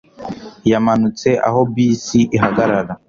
[0.71, 2.91] Yamanutse aho bisi ihagarara